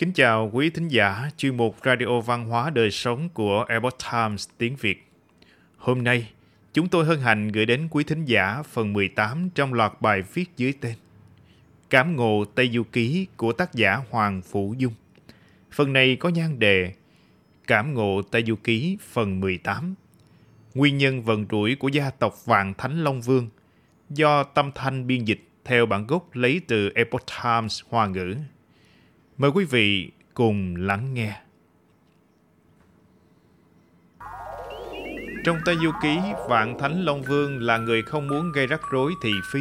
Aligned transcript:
Kính 0.00 0.12
chào 0.12 0.50
quý 0.52 0.70
thính 0.70 0.88
giả 0.88 1.30
chuyên 1.36 1.56
mục 1.56 1.76
Radio 1.84 2.20
Văn 2.20 2.44
hóa 2.44 2.70
Đời 2.70 2.90
Sống 2.90 3.28
của 3.28 3.64
Epoch 3.68 3.96
Times 4.12 4.48
tiếng 4.58 4.76
Việt. 4.76 5.08
Hôm 5.76 6.04
nay, 6.04 6.30
chúng 6.72 6.88
tôi 6.88 7.04
hân 7.04 7.20
hạnh 7.20 7.48
gửi 7.48 7.66
đến 7.66 7.88
quý 7.90 8.04
thính 8.04 8.24
giả 8.24 8.62
phần 8.62 8.92
18 8.92 9.50
trong 9.54 9.72
loạt 9.72 9.92
bài 10.00 10.22
viết 10.34 10.44
dưới 10.56 10.72
tên 10.80 10.94
Cám 11.90 12.16
ngộ 12.16 12.44
Tây 12.54 12.70
Du 12.72 12.82
Ký 12.82 13.26
của 13.36 13.52
tác 13.52 13.74
giả 13.74 14.02
Hoàng 14.10 14.42
Phủ 14.42 14.74
Dung. 14.78 14.92
Phần 15.72 15.92
này 15.92 16.16
có 16.16 16.28
nhan 16.28 16.58
đề 16.58 16.92
Cảm 17.66 17.94
ngộ 17.94 18.22
Tây 18.22 18.44
Du 18.46 18.56
Ký 18.56 18.98
phần 19.12 19.40
18 19.40 19.94
Nguyên 20.74 20.98
nhân 20.98 21.22
vận 21.22 21.46
rủi 21.50 21.74
của 21.74 21.88
gia 21.88 22.10
tộc 22.10 22.34
Vạn 22.44 22.74
Thánh 22.74 23.04
Long 23.04 23.20
Vương 23.20 23.48
do 24.10 24.42
Tâm 24.42 24.70
Thanh 24.74 25.06
biên 25.06 25.24
dịch 25.24 25.40
theo 25.64 25.86
bản 25.86 26.06
gốc 26.06 26.28
lấy 26.32 26.60
từ 26.68 26.90
Epoch 26.94 27.26
Times 27.42 27.82
Hoa 27.88 28.06
ngữ. 28.06 28.36
Mời 29.40 29.50
quý 29.50 29.64
vị 29.64 30.10
cùng 30.34 30.76
lắng 30.76 31.14
nghe. 31.14 31.34
Trong 35.44 35.58
Tây 35.64 35.76
Du 35.82 35.90
Ký, 36.02 36.18
Vạn 36.48 36.78
Thánh 36.78 37.04
Long 37.04 37.22
Vương 37.22 37.62
là 37.62 37.78
người 37.78 38.02
không 38.02 38.28
muốn 38.28 38.52
gây 38.52 38.66
rắc 38.66 38.80
rối 38.90 39.12
thị 39.22 39.32
phi. 39.52 39.60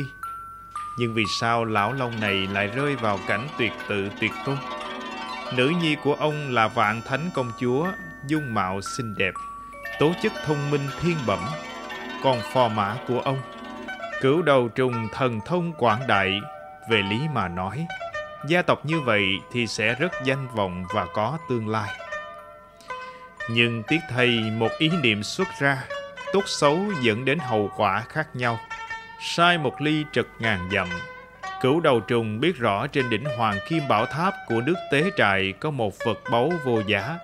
Nhưng 0.99 1.13
vì 1.13 1.23
sao 1.39 1.65
lão 1.65 1.93
Long 1.93 2.19
này 2.19 2.47
lại 2.53 2.67
rơi 2.67 2.95
vào 2.95 3.19
cảnh 3.27 3.47
tuyệt 3.59 3.71
tự 3.89 4.09
tuyệt 4.21 4.31
tôn? 4.45 4.57
Nữ 5.57 5.71
nhi 5.81 5.95
của 6.03 6.13
ông 6.13 6.53
là 6.53 6.67
Vạn 6.67 7.01
Thánh 7.05 7.29
Công 7.33 7.51
Chúa, 7.59 7.87
dung 8.27 8.53
mạo 8.53 8.81
xinh 8.81 9.15
đẹp, 9.17 9.33
tố 9.99 10.13
chất 10.21 10.33
thông 10.45 10.71
minh 10.71 10.87
thiên 11.01 11.17
bẩm. 11.27 11.39
Còn 12.23 12.37
phò 12.53 12.67
mã 12.67 12.97
của 13.07 13.19
ông, 13.19 13.37
cửu 14.21 14.41
đầu 14.41 14.69
trùng 14.69 15.07
thần 15.13 15.39
thông 15.45 15.73
quảng 15.73 16.07
đại, 16.07 16.41
về 16.89 17.01
lý 17.09 17.19
mà 17.33 17.47
nói, 17.47 17.87
gia 18.47 18.61
tộc 18.61 18.85
như 18.85 19.01
vậy 19.01 19.39
thì 19.51 19.67
sẽ 19.67 19.95
rất 19.95 20.11
danh 20.23 20.47
vọng 20.55 20.85
và 20.93 21.05
có 21.13 21.37
tương 21.49 21.67
lai. 21.67 21.89
Nhưng 23.49 23.83
tiếc 23.83 23.99
thay 24.09 24.27
một 24.57 24.71
ý 24.77 24.91
niệm 25.03 25.23
xuất 25.23 25.47
ra, 25.59 25.83
tốt 26.33 26.43
xấu 26.45 26.79
dẫn 27.01 27.25
đến 27.25 27.39
hậu 27.39 27.71
quả 27.77 28.03
khác 28.09 28.27
nhau. 28.33 28.59
Sai 29.21 29.57
một 29.57 29.81
ly 29.81 30.05
trật 30.11 30.25
ngàn 30.39 30.69
dặm. 30.73 30.87
Cửu 31.61 31.79
đầu 31.79 31.99
trùng 31.99 32.39
biết 32.39 32.57
rõ 32.57 32.87
trên 32.87 33.09
đỉnh 33.09 33.23
Hoàng 33.37 33.57
Kim 33.67 33.87
Bảo 33.87 34.05
Tháp 34.05 34.33
của 34.47 34.61
nước 34.61 34.75
Tế 34.91 35.03
Trại 35.17 35.53
có 35.59 35.71
một 35.71 35.93
vật 36.05 36.19
báu 36.31 36.51
vô 36.65 36.81
giá. 36.87 37.17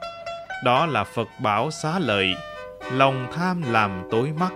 Đó 0.64 0.86
là 0.86 1.04
Phật 1.04 1.28
Bảo 1.40 1.72
Xá 1.72 2.00
Lợi. 2.00 2.36
Lòng 2.92 3.28
tham 3.36 3.62
làm 3.72 4.08
tối 4.12 4.34
mắt, 4.40 4.52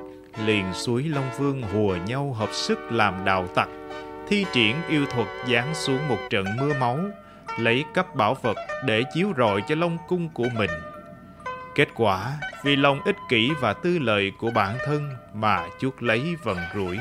liền 0.45 0.73
suối 0.73 1.03
Long 1.03 1.29
Vương 1.37 1.61
hùa 1.61 1.97
nhau 2.07 2.33
hợp 2.33 2.49
sức 2.51 2.79
làm 2.91 3.25
đạo 3.25 3.47
tặc 3.55 3.69
thi 4.29 4.45
triển 4.53 4.75
yêu 4.89 5.05
thuật 5.05 5.27
giáng 5.47 5.73
xuống 5.73 6.07
một 6.07 6.17
trận 6.29 6.45
mưa 6.57 6.73
máu, 6.79 6.99
lấy 7.57 7.85
cấp 7.93 8.15
bảo 8.15 8.33
vật 8.33 8.57
để 8.85 9.03
chiếu 9.13 9.33
rọi 9.37 9.61
cho 9.67 9.75
Long 9.75 9.97
cung 10.07 10.29
của 10.29 10.47
mình. 10.57 10.69
Kết 11.75 11.87
quả, 11.95 12.33
vì 12.63 12.75
lòng 12.75 13.03
ích 13.05 13.15
kỷ 13.29 13.51
và 13.61 13.73
tư 13.73 13.99
lợi 13.99 14.31
của 14.39 14.51
bản 14.51 14.77
thân 14.85 15.09
mà 15.33 15.67
chuốc 15.79 16.03
lấy 16.03 16.35
vần 16.43 16.57
rủi. 16.75 16.97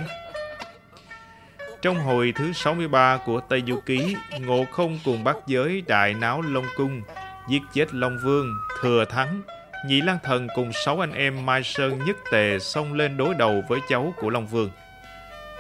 Trong 1.82 1.96
hồi 1.98 2.32
thứ 2.36 2.52
63 2.52 3.18
của 3.26 3.40
Tây 3.40 3.62
Du 3.66 3.80
Ký, 3.86 4.16
Ngộ 4.40 4.64
Không 4.72 4.98
cùng 5.04 5.24
bắt 5.24 5.36
giới 5.46 5.82
đại 5.86 6.14
náo 6.14 6.42
Long 6.42 6.66
Cung, 6.76 7.02
giết 7.48 7.62
chết 7.74 7.94
Long 7.94 8.18
Vương, 8.22 8.46
thừa 8.80 9.04
thắng, 9.04 9.42
Nhị 9.86 10.00
Lan 10.00 10.18
Thần 10.24 10.48
cùng 10.54 10.72
sáu 10.72 11.02
anh 11.02 11.12
em 11.12 11.46
Mai 11.46 11.62
Sơn 11.62 11.98
nhất 12.06 12.16
tề 12.32 12.58
xông 12.58 12.92
lên 12.92 13.16
đối 13.16 13.34
đầu 13.34 13.62
với 13.68 13.80
cháu 13.88 14.14
của 14.16 14.30
Long 14.30 14.46
Vương. 14.46 14.70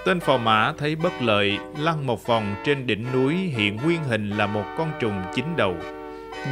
Tên 0.04 0.20
phò 0.20 0.36
mã 0.36 0.72
thấy 0.78 0.96
bất 0.96 1.12
lợi, 1.22 1.58
lăn 1.78 2.06
một 2.06 2.26
vòng 2.26 2.54
trên 2.64 2.86
đỉnh 2.86 3.06
núi 3.12 3.34
hiện 3.34 3.76
nguyên 3.76 4.04
hình 4.04 4.30
là 4.30 4.46
một 4.46 4.64
con 4.78 4.92
trùng 5.00 5.22
chín 5.34 5.44
đầu. 5.56 5.76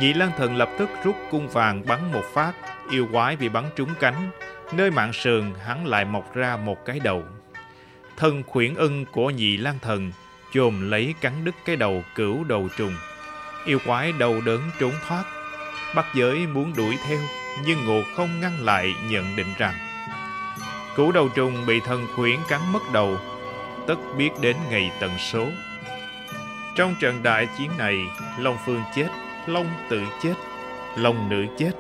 Nhị 0.01 0.13
Lan 0.13 0.31
Thần 0.37 0.57
lập 0.57 0.69
tức 0.79 0.91
rút 1.05 1.17
cung 1.31 1.49
vàng 1.49 1.87
bắn 1.87 2.13
một 2.13 2.25
phát, 2.33 2.53
yêu 2.91 3.09
quái 3.13 3.37
bị 3.37 3.49
bắn 3.49 3.65
trúng 3.77 3.89
cánh, 4.01 4.31
nơi 4.73 4.91
mạng 4.91 5.13
sườn 5.13 5.53
hắn 5.65 5.87
lại 5.87 6.05
mọc 6.05 6.35
ra 6.35 6.57
một 6.57 6.85
cái 6.85 7.01
đầu. 7.01 7.23
Thân 8.17 8.43
khuyển 8.47 8.75
ưng 8.75 9.05
của 9.05 9.31
Nhị 9.31 9.57
Lan 9.57 9.79
Thần 9.83 10.13
chồm 10.53 10.91
lấy 10.91 11.15
cắn 11.21 11.45
đứt 11.45 11.55
cái 11.65 11.77
đầu 11.77 12.03
cửu 12.15 12.45
đầu 12.45 12.69
trùng. 12.77 12.95
Yêu 13.67 13.79
quái 13.87 14.13
đầu 14.13 14.41
đớn 14.41 14.61
trốn 14.81 14.93
thoát, 15.09 15.25
bắt 15.95 16.07
giới 16.15 16.47
muốn 16.47 16.73
đuổi 16.77 16.97
theo, 17.09 17.19
nhưng 17.67 17.85
ngộ 17.85 18.03
không 18.17 18.41
ngăn 18.41 18.65
lại 18.65 18.95
nhận 19.11 19.37
định 19.37 19.55
rằng 19.59 19.75
Cửu 20.97 21.13
đầu 21.13 21.29
trùng 21.29 21.67
bị 21.67 21.81
thần 21.81 22.07
khuyển 22.17 22.37
cắn 22.49 22.61
mất 22.73 22.83
đầu 22.93 23.19
tất 23.87 23.99
biết 24.17 24.31
đến 24.41 24.57
ngày 24.71 24.91
tận 25.01 25.11
số. 25.19 25.47
Trong 26.77 26.95
trận 27.01 27.23
đại 27.23 27.49
chiến 27.59 27.71
này, 27.79 27.97
Long 28.39 28.57
Phương 28.67 28.83
chết, 28.95 29.09
Long 29.47 29.67
tự 29.91 30.03
chết, 30.23 30.35
Long 30.97 31.29
nữ 31.29 31.47
chết. 31.59 31.71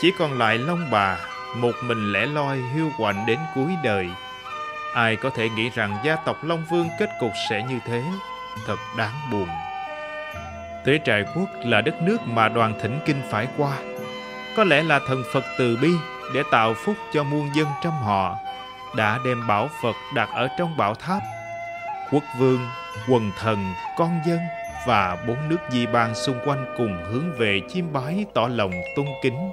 Chỉ 0.00 0.12
còn 0.18 0.38
lại 0.38 0.58
Long 0.58 0.90
bà, 0.90 1.18
một 1.56 1.72
mình 1.82 2.12
lẻ 2.12 2.26
loi 2.26 2.58
hiu 2.74 2.90
quạnh 2.98 3.26
đến 3.26 3.38
cuối 3.54 3.70
đời. 3.84 4.08
Ai 4.94 5.16
có 5.16 5.30
thể 5.30 5.48
nghĩ 5.48 5.70
rằng 5.74 5.98
gia 6.04 6.16
tộc 6.16 6.44
Long 6.44 6.64
Vương 6.70 6.88
kết 6.98 7.10
cục 7.20 7.32
sẽ 7.50 7.62
như 7.68 7.78
thế, 7.86 8.02
thật 8.66 8.76
đáng 8.96 9.14
buồn. 9.32 9.48
Tế 10.84 10.98
Trại 11.04 11.24
Quốc 11.34 11.48
là 11.64 11.80
đất 11.80 12.02
nước 12.02 12.18
mà 12.26 12.48
đoàn 12.48 12.74
thỉnh 12.82 13.00
kinh 13.06 13.22
phải 13.30 13.48
qua. 13.56 13.72
Có 14.56 14.64
lẽ 14.64 14.82
là 14.82 15.00
thần 15.08 15.22
Phật 15.32 15.44
từ 15.58 15.78
bi 15.82 15.90
để 16.34 16.42
tạo 16.50 16.74
phúc 16.74 16.96
cho 17.12 17.24
muôn 17.24 17.50
dân 17.54 17.66
trăm 17.82 17.92
họ 17.92 18.36
đã 18.96 19.18
đem 19.24 19.46
bảo 19.46 19.68
Phật 19.82 19.96
đặt 20.14 20.28
ở 20.34 20.48
trong 20.58 20.76
bảo 20.76 20.94
tháp. 20.94 21.22
Quốc 22.10 22.22
vương, 22.38 22.60
quần 23.08 23.30
thần, 23.38 23.72
con 23.96 24.20
dân 24.26 24.38
và 24.86 25.16
bốn 25.28 25.48
nước 25.48 25.56
di 25.68 25.86
bang 25.86 26.14
xung 26.14 26.38
quanh 26.46 26.74
cùng 26.78 27.02
hướng 27.04 27.32
về 27.38 27.60
chiêm 27.68 27.92
bái 27.92 28.26
tỏ 28.34 28.48
lòng 28.48 28.72
tôn 28.96 29.06
kính. 29.22 29.50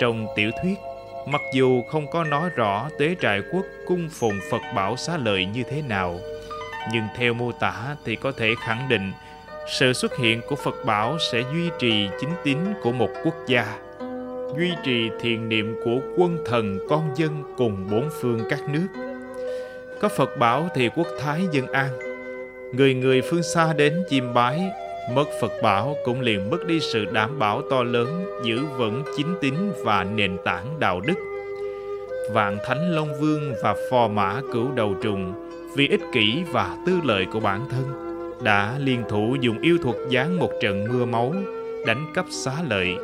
Trong 0.00 0.26
tiểu 0.36 0.50
thuyết, 0.62 0.78
mặc 1.26 1.40
dù 1.54 1.82
không 1.82 2.10
có 2.10 2.24
nói 2.24 2.50
rõ 2.56 2.88
tế 2.98 3.14
trại 3.20 3.40
quốc 3.52 3.64
cung 3.86 4.08
phụng 4.12 4.38
Phật 4.50 4.62
bảo 4.74 4.96
xá 4.96 5.16
lợi 5.16 5.44
như 5.44 5.62
thế 5.70 5.82
nào, 5.82 6.18
nhưng 6.92 7.04
theo 7.16 7.34
mô 7.34 7.52
tả 7.52 7.96
thì 8.04 8.16
có 8.16 8.32
thể 8.38 8.54
khẳng 8.66 8.88
định 8.88 9.12
sự 9.66 9.92
xuất 9.92 10.16
hiện 10.16 10.40
của 10.48 10.56
Phật 10.56 10.74
bảo 10.84 11.18
sẽ 11.32 11.42
duy 11.52 11.70
trì 11.78 12.08
chính 12.20 12.30
tín 12.44 12.58
của 12.82 12.92
một 12.92 13.08
quốc 13.24 13.34
gia 13.46 13.78
duy 14.58 14.70
trì 14.84 15.10
thiền 15.20 15.48
niệm 15.48 15.74
của 15.84 16.00
quân 16.16 16.38
thần 16.46 16.78
con 16.88 17.10
dân 17.16 17.42
cùng 17.56 17.86
bốn 17.90 18.08
phương 18.20 18.40
các 18.50 18.60
nước. 18.68 18.86
Có 20.00 20.08
Phật 20.08 20.38
bảo 20.38 20.68
thì 20.74 20.88
quốc 20.96 21.06
thái 21.20 21.42
dân 21.52 21.66
an. 21.66 21.90
Người 22.72 22.94
người 22.94 23.22
phương 23.22 23.42
xa 23.42 23.72
đến 23.72 24.04
chiêm 24.10 24.34
bái, 24.34 24.60
mất 25.14 25.24
Phật 25.40 25.52
bảo 25.62 25.96
cũng 26.04 26.20
liền 26.20 26.50
mất 26.50 26.66
đi 26.66 26.80
sự 26.80 27.04
đảm 27.04 27.38
bảo 27.38 27.62
to 27.70 27.82
lớn, 27.82 28.24
giữ 28.44 28.60
vững 28.78 29.02
chính 29.16 29.34
tín 29.40 29.54
và 29.84 30.04
nền 30.04 30.36
tảng 30.44 30.80
đạo 30.80 31.00
đức. 31.00 31.14
Vạn 32.32 32.58
Thánh 32.66 32.94
Long 32.94 33.20
Vương 33.20 33.54
và 33.62 33.74
phò 33.90 34.08
mã 34.08 34.40
cửu 34.52 34.72
đầu 34.74 34.94
trùng 35.02 35.32
vì 35.76 35.88
ích 35.88 36.02
kỷ 36.12 36.42
và 36.52 36.76
tư 36.86 36.92
lợi 37.04 37.26
của 37.32 37.40
bản 37.40 37.60
thân 37.70 37.84
đã 38.44 38.78
liên 38.78 39.02
thủ 39.08 39.36
dùng 39.40 39.60
yêu 39.60 39.78
thuật 39.82 39.96
giáng 40.12 40.38
một 40.38 40.50
trận 40.60 40.86
mưa 40.92 41.04
máu 41.04 41.34
đánh 41.86 42.12
cắp 42.14 42.26
xá 42.30 42.52
lợi 42.68 42.96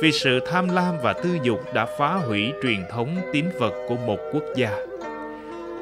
vì 0.00 0.12
sự 0.12 0.40
tham 0.40 0.68
lam 0.68 0.94
và 1.02 1.12
tư 1.12 1.38
dục 1.42 1.60
đã 1.74 1.86
phá 1.86 2.14
hủy 2.14 2.52
truyền 2.62 2.84
thống 2.90 3.16
tín 3.32 3.44
vật 3.58 3.72
của 3.88 3.96
một 3.96 4.18
quốc 4.32 4.44
gia. 4.56 4.70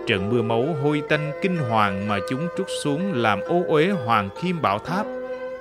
Trận 0.07 0.31
mưa 0.31 0.43
máu 0.43 0.77
hôi 0.83 1.03
tanh 1.09 1.33
kinh 1.43 1.57
hoàng 1.57 2.09
mà 2.09 2.19
chúng 2.31 2.49
trút 2.59 2.67
xuống 2.83 3.13
làm 3.13 3.41
ô 3.41 3.63
uế 3.69 3.91
hoàng 3.91 4.29
kim 4.43 4.63
bảo 4.63 4.79
tháp, 4.79 5.07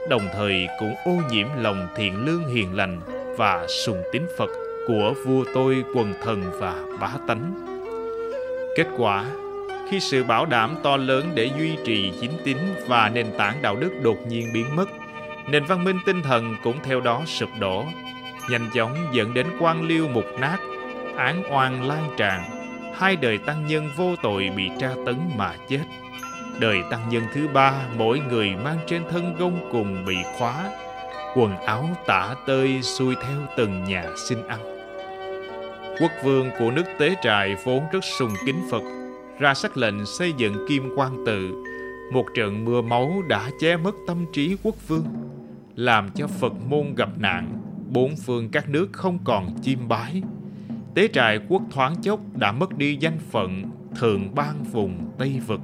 đồng 0.09 0.28
thời 0.34 0.68
cũng 0.80 0.96
ô 1.06 1.12
nhiễm 1.31 1.47
lòng 1.58 1.88
thiện 1.96 2.25
lương 2.25 2.47
hiền 2.47 2.75
lành 2.75 3.00
và 3.38 3.68
sùng 3.68 4.03
tín 4.12 4.22
Phật 4.38 4.50
của 4.88 5.14
vua 5.25 5.46
tôi 5.53 5.84
quần 5.96 6.14
thần 6.24 6.44
và 6.59 6.75
bá 7.00 7.09
tánh. 7.28 7.53
Kết 8.75 8.88
quả, 8.97 9.25
khi 9.90 10.00
sự 10.00 10.23
bảo 10.23 10.46
đảm 10.46 10.76
to 10.84 10.97
lớn 10.97 11.32
để 11.35 11.49
duy 11.58 11.76
trì 11.85 12.11
chính 12.22 12.32
tín 12.44 12.58
và 12.88 13.09
nền 13.09 13.28
tảng 13.38 13.61
đạo 13.61 13.76
đức 13.76 13.91
đột 14.03 14.17
nhiên 14.28 14.47
biến 14.53 14.76
mất, 14.76 14.90
nền 15.49 15.66
văn 15.66 15.84
minh 15.84 15.97
tinh 16.06 16.22
thần 16.22 16.56
cũng 16.64 16.76
theo 16.84 17.02
đó 17.02 17.22
sụp 17.26 17.49
đổ 17.59 17.85
nhanh 18.49 18.69
chóng 18.73 18.95
dẫn 19.11 19.34
đến 19.34 19.47
quan 19.59 19.84
liêu 19.84 20.07
mục 20.07 20.25
nát, 20.40 20.57
án 21.17 21.43
oan 21.51 21.87
lan 21.87 22.03
tràn, 22.17 22.41
hai 22.95 23.16
đời 23.16 23.37
tăng 23.37 23.67
nhân 23.67 23.90
vô 23.97 24.16
tội 24.23 24.49
bị 24.57 24.69
tra 24.79 24.90
tấn 25.05 25.16
mà 25.37 25.53
chết. 25.69 25.84
Đời 26.59 26.78
tăng 26.91 27.09
nhân 27.09 27.23
thứ 27.34 27.47
ba, 27.47 27.73
mỗi 27.97 28.19
người 28.19 28.55
mang 28.63 28.78
trên 28.87 29.03
thân 29.11 29.35
gông 29.40 29.69
cùng 29.72 30.05
bị 30.05 30.16
khóa, 30.37 30.72
quần 31.35 31.57
áo 31.57 31.90
tả 32.07 32.35
tơi 32.47 32.81
xuôi 32.81 33.16
theo 33.16 33.37
từng 33.57 33.84
nhà 33.84 34.03
xin 34.29 34.47
ăn. 34.47 34.59
Quốc 35.99 36.11
vương 36.23 36.49
của 36.59 36.72
nước 36.72 36.85
Tế 36.99 37.16
Trại 37.23 37.55
vốn 37.63 37.84
rất 37.91 38.03
sùng 38.03 38.34
kính 38.46 38.67
Phật, 38.72 38.84
ra 39.39 39.53
sắc 39.53 39.78
lệnh 39.78 40.05
xây 40.05 40.34
dựng 40.37 40.66
kim 40.69 40.89
quan 40.96 41.25
tự. 41.25 41.63
Một 42.11 42.25
trận 42.35 42.66
mưa 42.66 42.81
máu 42.81 43.23
đã 43.28 43.49
che 43.59 43.78
mất 43.78 43.96
tâm 44.07 44.25
trí 44.34 44.57
quốc 44.63 44.75
vương, 44.87 45.05
làm 45.75 46.09
cho 46.16 46.28
Phật 46.28 46.53
môn 46.69 46.96
gặp 46.96 47.09
nạn, 47.17 47.62
bốn 47.93 48.16
phương 48.16 48.49
các 48.49 48.69
nước 48.69 48.90
không 48.91 49.19
còn 49.23 49.61
chiêm 49.61 49.87
bái. 49.87 50.22
Tế 50.95 51.07
trại 51.13 51.40
quốc 51.47 51.61
thoáng 51.72 51.95
chốc 52.01 52.19
đã 52.35 52.51
mất 52.51 52.78
đi 52.78 52.97
danh 52.99 53.19
phận 53.31 53.63
thượng 53.95 54.35
ban 54.35 54.63
vùng 54.63 55.11
Tây 55.17 55.40
Vực, 55.47 55.59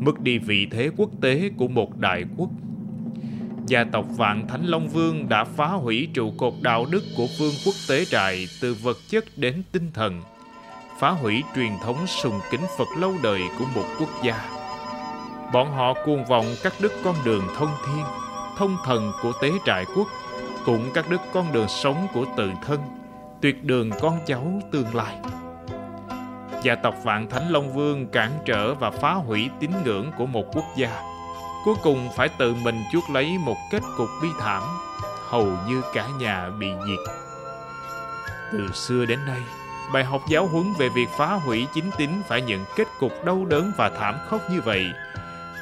mất 0.00 0.20
đi 0.20 0.38
vị 0.38 0.66
thế 0.70 0.90
quốc 0.96 1.10
tế 1.20 1.50
của 1.56 1.68
một 1.68 1.98
đại 1.98 2.24
quốc. 2.36 2.50
Gia 3.66 3.84
tộc 3.84 4.06
Vạn 4.16 4.48
Thánh 4.48 4.64
Long 4.64 4.88
Vương 4.88 5.28
đã 5.28 5.44
phá 5.44 5.66
hủy 5.66 6.08
trụ 6.14 6.32
cột 6.38 6.52
đạo 6.62 6.86
đức 6.90 7.02
của 7.16 7.26
vương 7.38 7.54
quốc 7.64 7.74
tế 7.88 8.04
trại 8.04 8.46
từ 8.60 8.74
vật 8.74 8.96
chất 9.08 9.24
đến 9.36 9.62
tinh 9.72 9.90
thần, 9.94 10.22
phá 11.00 11.10
hủy 11.10 11.42
truyền 11.54 11.72
thống 11.84 12.06
sùng 12.06 12.40
kính 12.50 12.60
Phật 12.78 12.88
lâu 12.98 13.14
đời 13.22 13.40
của 13.58 13.64
một 13.74 13.84
quốc 14.00 14.08
gia. 14.24 14.44
Bọn 15.52 15.70
họ 15.70 15.94
cuồng 16.04 16.24
vọng 16.24 16.46
các 16.62 16.72
đức 16.80 16.92
con 17.04 17.14
đường 17.24 17.42
thông 17.56 17.70
thiên, 17.86 18.04
thông 18.56 18.76
thần 18.84 19.12
của 19.22 19.32
tế 19.42 19.50
trại 19.66 19.84
quốc, 19.96 20.08
cũng 20.66 20.90
cắt 20.94 21.10
đứt 21.10 21.20
con 21.32 21.52
đường 21.52 21.68
sống 21.68 22.06
của 22.14 22.24
tự 22.36 22.50
thân, 22.66 22.80
tuyệt 23.42 23.64
đường 23.64 23.90
con 24.00 24.18
cháu 24.26 24.60
tương 24.72 24.94
lai. 24.94 25.18
Gia 26.62 26.74
tộc 26.74 26.94
Vạn 27.04 27.30
Thánh 27.30 27.52
Long 27.52 27.72
Vương 27.72 28.06
cản 28.06 28.30
trở 28.44 28.74
và 28.74 28.90
phá 28.90 29.12
hủy 29.12 29.50
tín 29.60 29.70
ngưỡng 29.84 30.10
của 30.18 30.26
một 30.26 30.44
quốc 30.52 30.64
gia 30.76 31.02
cuối 31.64 31.74
cùng 31.82 32.08
phải 32.16 32.28
tự 32.28 32.54
mình 32.54 32.84
chuốc 32.92 33.10
lấy 33.10 33.38
một 33.38 33.56
kết 33.70 33.82
cục 33.96 34.08
bi 34.22 34.28
thảm, 34.40 34.62
hầu 35.28 35.46
như 35.68 35.82
cả 35.94 36.06
nhà 36.18 36.50
bị 36.60 36.66
diệt. 36.86 37.14
Từ 38.52 38.68
xưa 38.72 39.06
đến 39.06 39.18
nay, 39.26 39.40
bài 39.92 40.04
học 40.04 40.22
giáo 40.28 40.46
huấn 40.46 40.72
về 40.78 40.88
việc 40.88 41.08
phá 41.18 41.26
hủy 41.26 41.66
chính 41.74 41.90
tín 41.96 42.10
phải 42.28 42.42
nhận 42.42 42.64
kết 42.76 42.88
cục 43.00 43.24
đau 43.24 43.44
đớn 43.44 43.72
và 43.76 43.90
thảm 43.90 44.14
khốc 44.28 44.40
như 44.50 44.60
vậy 44.60 44.84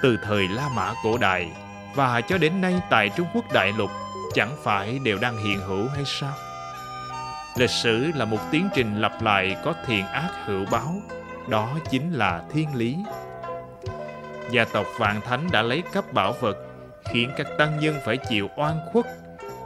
từ 0.02 0.18
thời 0.22 0.48
La 0.48 0.68
Mã 0.76 0.92
cổ 1.04 1.18
đại 1.18 1.52
và 1.94 2.20
cho 2.20 2.38
đến 2.38 2.61
nay 2.61 2.75
tại 2.91 3.11
Trung 3.17 3.26
Quốc 3.35 3.44
đại 3.52 3.73
lục 3.76 3.91
chẳng 4.35 4.56
phải 4.62 4.99
đều 4.99 5.19
đang 5.19 5.37
hiện 5.37 5.58
hữu 5.58 5.88
hay 5.88 6.05
sao? 6.05 6.32
Lịch 7.56 7.70
sử 7.70 8.11
là 8.14 8.25
một 8.25 8.38
tiến 8.50 8.69
trình 8.75 9.00
lặp 9.00 9.23
lại 9.23 9.56
có 9.64 9.75
thiện 9.87 10.06
ác 10.06 10.31
hữu 10.44 10.64
báo, 10.70 10.94
đó 11.49 11.69
chính 11.91 12.12
là 12.12 12.43
thiên 12.52 12.75
lý 12.75 12.96
gia 14.50 14.64
tộc 14.64 14.87
Vạn 14.99 15.20
Thánh 15.20 15.49
đã 15.52 15.62
lấy 15.62 15.82
cấp 15.93 16.12
bảo 16.12 16.32
vật, 16.41 16.56
khiến 17.05 17.31
các 17.37 17.46
tăng 17.58 17.81
nhân 17.81 17.94
phải 18.05 18.17
chịu 18.17 18.49
oan 18.56 18.76
khuất. 18.93 19.06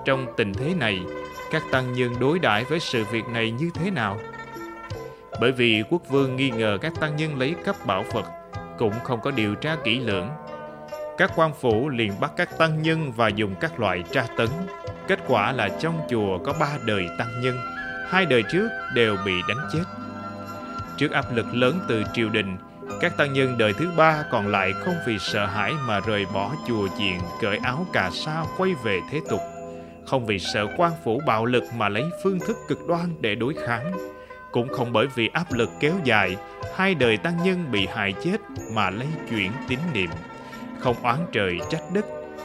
Trong 0.04 0.26
tình 0.36 0.54
thế 0.54 0.74
này, 0.74 1.00
các 1.50 1.62
tăng 1.70 1.92
nhân 1.92 2.14
đối 2.20 2.38
đãi 2.38 2.64
với 2.64 2.80
sự 2.80 3.04
việc 3.04 3.24
này 3.32 3.50
như 3.50 3.70
thế 3.74 3.90
nào? 3.90 4.18
Bởi 5.40 5.52
vì 5.52 5.82
quốc 5.90 6.02
vương 6.08 6.36
nghi 6.36 6.50
ngờ 6.50 6.78
các 6.80 6.92
tăng 7.00 7.16
nhân 7.16 7.38
lấy 7.38 7.54
cấp 7.64 7.76
bảo 7.86 8.04
vật, 8.12 8.24
cũng 8.78 8.94
không 9.04 9.20
có 9.20 9.30
điều 9.30 9.54
tra 9.54 9.76
kỹ 9.84 10.00
lưỡng. 10.00 10.28
Các 11.18 11.32
quan 11.36 11.52
phủ 11.60 11.88
liền 11.88 12.20
bắt 12.20 12.32
các 12.36 12.58
tăng 12.58 12.82
nhân 12.82 13.12
và 13.12 13.28
dùng 13.28 13.54
các 13.60 13.80
loại 13.80 14.04
tra 14.12 14.26
tấn. 14.36 14.48
Kết 15.08 15.18
quả 15.28 15.52
là 15.52 15.68
trong 15.68 16.00
chùa 16.10 16.38
có 16.38 16.54
ba 16.60 16.68
đời 16.86 17.08
tăng 17.18 17.40
nhân, 17.40 17.58
hai 18.08 18.26
đời 18.26 18.42
trước 18.52 18.68
đều 18.94 19.16
bị 19.26 19.32
đánh 19.48 19.68
chết. 19.72 19.84
Trước 20.96 21.10
áp 21.10 21.24
lực 21.34 21.54
lớn 21.54 21.80
từ 21.88 22.02
triều 22.14 22.28
đình, 22.28 22.56
các 23.00 23.16
tăng 23.16 23.32
nhân 23.32 23.58
đời 23.58 23.72
thứ 23.72 23.90
ba 23.96 24.24
còn 24.30 24.48
lại 24.48 24.72
không 24.72 24.94
vì 25.06 25.18
sợ 25.18 25.46
hãi 25.46 25.72
mà 25.86 26.00
rời 26.00 26.26
bỏ 26.34 26.52
chùa 26.68 26.88
chiền, 26.98 27.18
cởi 27.42 27.58
áo 27.62 27.86
cà 27.92 28.10
sa 28.12 28.44
quay 28.56 28.74
về 28.84 29.00
thế 29.10 29.20
tục. 29.30 29.40
Không 30.06 30.26
vì 30.26 30.38
sợ 30.38 30.66
quan 30.76 30.92
phủ 31.04 31.20
bạo 31.26 31.46
lực 31.46 31.64
mà 31.76 31.88
lấy 31.88 32.04
phương 32.22 32.38
thức 32.40 32.56
cực 32.68 32.86
đoan 32.88 33.14
để 33.20 33.34
đối 33.34 33.54
kháng. 33.66 33.92
Cũng 34.52 34.68
không 34.68 34.92
bởi 34.92 35.06
vì 35.14 35.30
áp 35.32 35.52
lực 35.52 35.70
kéo 35.80 35.94
dài, 36.04 36.36
hai 36.76 36.94
đời 36.94 37.16
tăng 37.16 37.42
nhân 37.44 37.64
bị 37.70 37.86
hại 37.94 38.14
chết 38.24 38.36
mà 38.72 38.90
lấy 38.90 39.08
chuyển 39.30 39.52
tín 39.68 39.78
niệm. 39.94 40.10
Không 40.80 40.96
oán 41.02 41.26
trời 41.32 41.58
trách 41.70 41.82
đất, 41.92 42.04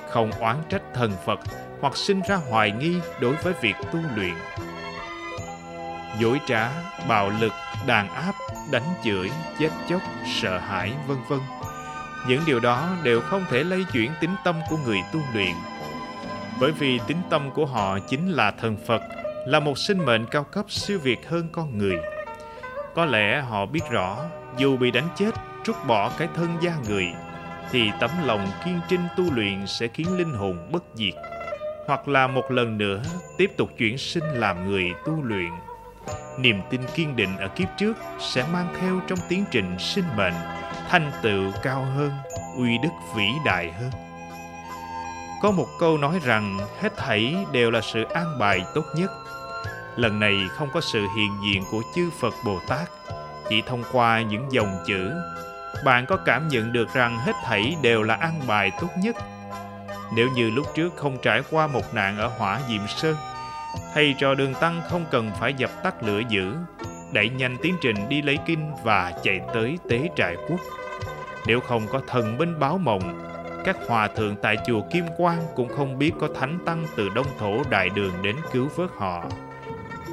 không 0.10 0.32
oán 0.32 0.58
trách 0.70 0.82
thần 0.94 1.12
Phật 1.26 1.40
hoặc 1.82 1.98
sinh 1.98 2.22
ra 2.28 2.36
hoài 2.36 2.72
nghi 2.72 2.96
đối 3.22 3.36
với 3.36 3.54
việc 3.62 3.76
tu 3.92 4.00
luyện. 4.16 4.34
Dối 6.20 6.40
trá, 6.48 6.70
bạo 7.08 7.32
lực, 7.42 7.52
đàn 7.88 8.10
áp, 8.10 8.34
đánh 8.72 8.94
chửi, 9.04 9.32
chết 9.60 9.70
chóc, 9.90 10.02
sợ 10.42 10.58
hãi, 10.58 10.94
vân 11.08 11.18
vân. 11.28 11.40
Những 12.28 12.42
điều 12.46 12.60
đó 12.60 12.90
đều 13.04 13.22
không 13.22 13.46
thể 13.50 13.64
lây 13.64 13.86
chuyển 13.94 14.12
tính 14.22 14.36
tâm 14.44 14.56
của 14.70 14.78
người 14.78 15.00
tu 15.14 15.20
luyện. 15.34 15.54
Bởi 16.60 16.72
vì 16.72 17.00
tính 17.08 17.22
tâm 17.30 17.52
của 17.52 17.66
họ 17.66 18.00
chính 18.00 18.32
là 18.32 18.52
thần 18.52 18.78
Phật, 18.88 19.02
là 19.48 19.60
một 19.60 19.78
sinh 19.78 20.06
mệnh 20.06 20.26
cao 20.26 20.44
cấp 20.44 20.66
siêu 20.70 21.00
việt 21.00 21.30
hơn 21.30 21.50
con 21.52 21.78
người. 21.78 21.98
Có 22.96 23.06
lẽ 23.06 23.42
họ 23.42 23.66
biết 23.66 23.82
rõ, 23.92 24.18
dù 24.58 24.78
bị 24.78 24.92
đánh 24.92 25.08
chết, 25.16 25.32
trút 25.64 25.76
bỏ 25.88 26.12
cái 26.18 26.28
thân 26.36 26.58
da 26.62 26.76
người, 26.88 27.08
thì 27.71 27.92
tấm 28.00 28.10
lòng 28.25 28.48
kiên 28.65 28.80
trinh 28.89 29.07
tu 29.18 29.31
luyện 29.31 29.68
sẽ 29.68 29.88
khiến 29.88 30.18
linh 30.18 30.33
hồn 30.33 30.71
bất 30.71 30.83
diệt, 30.94 31.13
hoặc 31.88 32.07
là 32.07 32.27
một 32.27 32.51
lần 32.51 32.77
nữa 32.77 33.01
tiếp 33.38 33.51
tục 33.57 33.69
chuyển 33.77 33.98
sinh 33.98 34.24
làm 34.24 34.69
người 34.69 34.92
tu 35.06 35.24
luyện. 35.24 35.51
Niềm 36.39 36.62
tin 36.69 36.81
kiên 36.95 37.15
định 37.15 37.38
ở 37.38 37.48
kiếp 37.48 37.68
trước 37.77 37.98
sẽ 38.19 38.45
mang 38.54 38.75
theo 38.81 39.00
trong 39.07 39.19
tiến 39.30 39.45
trình 39.51 39.75
sinh 39.80 40.06
mệnh 40.18 40.33
thanh 40.89 41.12
tựu 41.21 41.51
cao 41.63 41.86
hơn 41.98 42.12
uy 42.57 42.77
đức 42.83 42.89
vĩ 43.15 43.27
đại 43.45 43.71
hơn. 43.71 43.92
Có 45.42 45.51
một 45.51 45.68
câu 45.80 45.98
nói 45.98 46.19
rằng 46.24 46.57
hết 46.81 46.98
thảy 46.98 47.36
đều 47.51 47.71
là 47.71 47.81
sự 47.81 48.04
an 48.04 48.39
bài 48.39 48.62
tốt 48.75 48.83
nhất. 48.95 49.12
Lần 49.95 50.19
này 50.19 50.33
không 50.50 50.69
có 50.74 50.81
sự 50.81 51.00
hiện 51.18 51.31
diện 51.45 51.63
của 51.71 51.81
chư 51.95 52.10
phật 52.21 52.33
bồ 52.45 52.60
tát 52.68 52.89
chỉ 53.50 53.62
thông 53.62 53.83
qua 53.92 54.21
những 54.21 54.51
dòng 54.51 54.83
chữ 54.88 55.12
bạn 55.86 56.06
có 56.06 56.18
cảm 56.18 56.48
nhận 56.48 56.74
được 56.74 56.94
rằng 56.94 57.18
hết 57.20 57.34
thảy 57.44 57.76
đều 57.82 58.04
là 58.04 58.16
an 58.16 58.42
bài 58.48 58.72
tốt 58.82 58.90
nhất 58.98 59.16
nếu 60.16 60.30
như 60.30 60.50
lúc 60.50 60.68
trước 60.76 60.96
không 60.96 61.18
trải 61.22 61.42
qua 61.52 61.68
một 61.68 61.94
nạn 61.94 62.18
ở 62.18 62.28
hỏa 62.28 62.60
diệm 62.70 62.88
sơn 62.88 63.16
thầy 63.94 64.16
trò 64.18 64.36
đường 64.36 64.54
tăng 64.54 64.82
không 64.90 65.06
cần 65.12 65.32
phải 65.40 65.54
dập 65.54 65.70
tắt 65.84 66.04
lửa 66.04 66.22
dữ, 66.30 66.54
đẩy 67.14 67.30
nhanh 67.30 67.58
tiến 67.62 67.76
trình 67.82 67.96
đi 68.10 68.22
lấy 68.22 68.38
kinh 68.46 68.72
và 68.84 69.14
chạy 69.24 69.42
tới 69.54 69.78
tế 69.90 70.10
trại 70.16 70.36
quốc. 70.50 70.60
Nếu 71.48 71.60
không 71.60 71.88
có 71.92 72.02
thần 72.08 72.38
binh 72.38 72.60
báo 72.60 72.78
mộng, 72.78 73.30
các 73.66 73.78
hòa 73.88 74.08
thượng 74.08 74.36
tại 74.42 74.58
chùa 74.68 74.82
Kim 74.92 75.06
Quang 75.18 75.42
cũng 75.56 75.70
không 75.70 76.00
biết 76.00 76.12
có 76.20 76.30
thánh 76.36 76.60
tăng 76.66 76.86
từ 76.96 77.10
đông 77.10 77.28
thổ 77.40 77.62
đại 77.70 77.90
đường 77.90 78.14
đến 78.22 78.36
cứu 78.52 78.68
vớt 78.76 78.90
họ. 78.98 79.26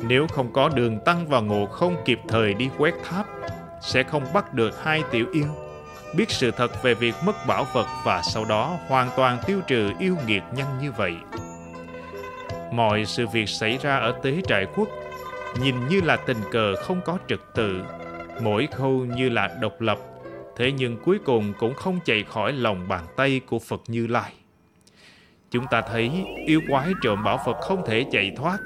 Nếu 0.03 0.27
không 0.27 0.53
có 0.53 0.69
đường 0.69 0.99
tăng 1.05 1.27
và 1.27 1.41
ngộ 1.41 1.67
không 1.67 1.97
kịp 2.05 2.21
thời 2.29 2.55
đi 2.55 2.71
quét 2.79 2.95
tháp, 3.05 3.27
sẽ 3.81 4.03
không 4.03 4.25
bắt 4.35 4.55
được 4.55 4.85
hai 4.85 5.03
tiểu 5.11 5.27
yêu. 5.32 5.47
Biết 6.17 6.31
sự 6.31 6.50
thật 6.50 6.82
về 6.82 6.94
việc 6.94 7.15
mất 7.25 7.47
bảo 7.47 7.67
vật 7.73 7.87
và 8.05 8.23
sau 8.23 8.44
đó 8.44 8.79
hoàn 8.88 9.09
toàn 9.17 9.38
tiêu 9.47 9.61
trừ 9.67 9.91
yêu 9.99 10.17
nghiệt 10.27 10.43
nhanh 10.56 10.79
như 10.81 10.93
vậy. 10.93 11.17
Mọi 12.73 13.05
sự 13.05 13.27
việc 13.27 13.49
xảy 13.49 13.79
ra 13.82 13.97
ở 13.97 14.15
tế 14.23 14.41
trại 14.49 14.67
quốc 14.75 14.88
nhìn 15.61 15.88
như 15.88 16.00
là 16.00 16.17
tình 16.17 16.41
cờ 16.53 16.75
không 16.82 17.00
có 17.05 17.19
trật 17.29 17.41
tự, 17.55 17.82
mỗi 18.43 18.69
khâu 18.73 19.05
như 19.05 19.29
là 19.29 19.50
độc 19.61 19.81
lập, 19.81 19.99
thế 20.56 20.73
nhưng 20.73 20.97
cuối 20.97 21.19
cùng 21.25 21.53
cũng 21.59 21.75
không 21.75 21.99
chạy 22.05 22.25
khỏi 22.28 22.52
lòng 22.52 22.88
bàn 22.88 23.05
tay 23.16 23.40
của 23.47 23.59
phật 23.59 23.81
như 23.87 24.07
lai. 24.07 24.33
Chúng 25.50 25.66
ta 25.71 25.83
thấy 25.83 26.25
yêu 26.47 26.61
quái 26.69 26.93
trộm 27.02 27.25
bảo 27.25 27.40
phật 27.47 27.57
không 27.61 27.87
thể 27.87 28.05
chạy 28.12 28.33
thoát, 28.37 28.59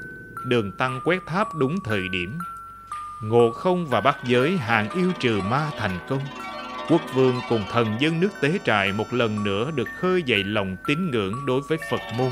đường 0.47 0.71
tăng 0.77 0.99
quét 1.05 1.19
tháp 1.27 1.47
đúng 1.55 1.75
thời 1.85 2.01
điểm 2.11 2.37
ngộ 3.29 3.51
không 3.51 3.87
và 3.87 4.01
bắt 4.01 4.17
giới 4.23 4.57
hàng 4.57 4.89
yêu 4.89 5.11
trừ 5.19 5.41
ma 5.49 5.69
thành 5.77 5.99
công 6.09 6.21
quốc 6.89 7.01
vương 7.13 7.35
cùng 7.49 7.63
thần 7.71 7.95
dân 7.99 8.19
nước 8.19 8.29
tế 8.41 8.59
trại 8.65 8.91
một 8.91 9.13
lần 9.13 9.43
nữa 9.43 9.71
được 9.75 9.87
khơi 9.99 10.23
dậy 10.23 10.43
lòng 10.43 10.77
tín 10.87 11.11
ngưỡng 11.11 11.45
đối 11.45 11.61
với 11.61 11.77
phật 11.89 12.01
môn 12.17 12.31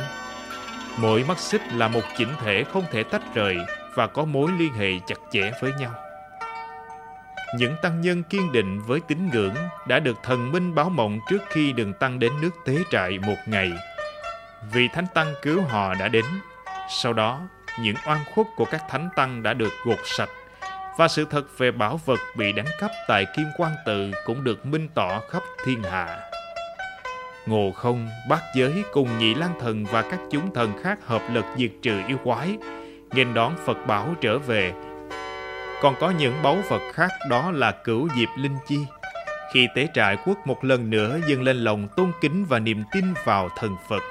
Mỗi 0.97 1.23
mắt 1.27 1.39
xích 1.39 1.61
là 1.73 1.87
một 1.87 2.01
chỉnh 2.17 2.33
thể 2.41 2.63
không 2.73 2.83
thể 2.91 3.03
tách 3.03 3.35
rời 3.35 3.57
và 3.95 4.07
có 4.07 4.25
mối 4.25 4.51
liên 4.59 4.73
hệ 4.73 4.91
chặt 5.07 5.15
chẽ 5.31 5.51
với 5.61 5.71
nhau. 5.79 5.91
Những 7.57 7.75
tăng 7.81 8.01
nhân 8.01 8.23
kiên 8.23 8.51
định 8.51 8.81
với 8.81 8.99
tín 9.07 9.29
ngưỡng 9.33 9.55
đã 9.87 9.99
được 9.99 10.17
thần 10.23 10.51
minh 10.51 10.75
báo 10.75 10.89
mộng 10.89 11.19
trước 11.29 11.41
khi 11.49 11.73
đường 11.73 11.93
tăng 11.93 12.19
đến 12.19 12.31
nước 12.41 12.49
tế 12.65 12.77
trại 12.91 13.19
một 13.19 13.37
ngày. 13.45 13.71
Vì 14.73 14.87
thánh 14.87 15.07
tăng 15.13 15.33
cứu 15.41 15.61
họ 15.61 15.93
đã 15.93 16.07
đến. 16.07 16.25
Sau 16.89 17.13
đó, 17.13 17.41
những 17.79 17.95
oan 18.05 18.19
khuất 18.33 18.47
của 18.55 18.65
các 18.65 18.83
thánh 18.89 19.09
tăng 19.15 19.43
đã 19.43 19.53
được 19.53 19.73
gột 19.85 19.99
sạch 20.03 20.29
và 20.97 21.07
sự 21.07 21.25
thật 21.29 21.57
về 21.57 21.71
bảo 21.71 21.99
vật 22.05 22.19
bị 22.37 22.53
đánh 22.53 22.65
cắp 22.79 22.91
tại 23.07 23.25
Kim 23.35 23.45
Quan 23.57 23.71
Tự 23.85 24.11
cũng 24.25 24.43
được 24.43 24.65
minh 24.65 24.87
tỏ 24.93 25.21
khắp 25.29 25.43
thiên 25.65 25.83
hạ. 25.83 26.19
Ngộ 27.45 27.71
không, 27.71 28.09
bát 28.29 28.41
giới 28.55 28.83
cùng 28.91 29.19
nhị 29.19 29.33
lang 29.33 29.53
thần 29.59 29.85
và 29.85 30.01
các 30.01 30.19
chúng 30.31 30.53
thần 30.53 30.83
khác 30.83 30.99
hợp 31.05 31.21
lực 31.31 31.45
diệt 31.57 31.71
trừ 31.81 32.01
yêu 32.07 32.17
quái, 32.23 32.57
nghênh 33.11 33.33
đón 33.33 33.55
Phật 33.65 33.77
bảo 33.87 34.15
trở 34.21 34.39
về. 34.39 34.73
Còn 35.81 35.95
có 35.99 36.09
những 36.09 36.33
báu 36.43 36.57
vật 36.69 36.81
khác 36.93 37.11
đó 37.29 37.51
là 37.51 37.71
cửu 37.71 38.09
diệp 38.17 38.29
linh 38.37 38.57
chi. 38.67 38.79
Khi 39.53 39.67
tế 39.75 39.87
trại 39.93 40.17
quốc 40.25 40.47
một 40.47 40.63
lần 40.63 40.89
nữa 40.89 41.19
dâng 41.27 41.41
lên 41.41 41.57
lòng 41.57 41.87
tôn 41.95 42.11
kính 42.21 42.45
và 42.45 42.59
niềm 42.59 42.83
tin 42.91 43.13
vào 43.23 43.49
thần 43.57 43.75
Phật, 43.89 44.03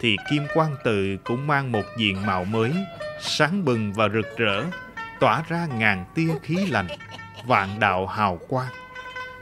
thì 0.00 0.16
Kim 0.30 0.42
Quang 0.54 0.76
Tự 0.84 1.16
cũng 1.24 1.46
mang 1.46 1.72
một 1.72 1.84
diện 1.96 2.26
mạo 2.26 2.44
mới, 2.44 2.72
sáng 3.20 3.64
bừng 3.64 3.92
và 3.92 4.08
rực 4.08 4.36
rỡ, 4.36 4.62
tỏa 5.20 5.42
ra 5.48 5.66
ngàn 5.66 6.04
tia 6.14 6.34
khí 6.42 6.66
lành, 6.66 6.86
vạn 7.46 7.80
đạo 7.80 8.06
hào 8.06 8.38
quang. 8.48 8.72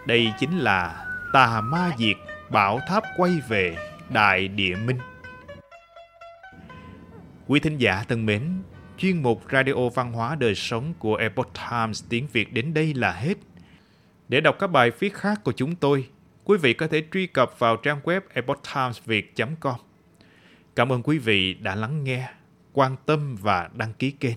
Đây 0.07 0.33
chính 0.39 0.59
là 0.59 1.07
tà 1.33 1.61
ma 1.61 1.91
diệt 1.99 2.17
Bảo 2.51 2.81
tháp 2.89 3.05
quay 3.17 3.41
về 3.49 3.77
Đại 4.09 4.49
Địa 4.49 4.77
Minh 4.77 4.99
Quý 7.47 7.61
thính 7.61 7.79
giả 7.79 8.05
thân 8.09 8.27
mến, 8.27 8.43
chuyên 8.99 9.23
mục 9.23 9.43
Radio 9.53 9.89
Văn 9.95 10.13
hóa 10.13 10.35
Đời 10.35 10.55
Sống 10.55 10.95
của 10.99 11.17
Epoch 11.17 11.53
Times 11.71 12.05
tiếng 12.09 12.27
Việt 12.33 12.53
đến 12.53 12.75
đây 12.75 12.95
là 12.95 13.13
hết. 13.13 13.35
Để 14.29 14.41
đọc 14.41 14.57
các 14.59 14.67
bài 14.67 14.91
viết 14.99 15.15
khác 15.15 15.41
của 15.45 15.53
chúng 15.53 15.77
tôi, 15.77 16.09
quý 16.45 16.59
vị 16.59 16.75
có 16.75 16.87
thể 16.87 17.03
truy 17.13 17.27
cập 17.27 17.59
vào 17.59 17.77
trang 17.77 18.01
web 18.05 18.21
epochtimesviet.com. 18.33 19.75
Cảm 20.77 20.93
ơn 20.93 21.03
quý 21.03 21.19
vị 21.19 21.55
đã 21.55 21.75
lắng 21.75 22.05
nghe, 22.05 22.29
quan 22.73 22.97
tâm 23.07 23.37
và 23.37 23.71
đăng 23.75 23.93
ký 23.93 24.11
kênh. 24.11 24.37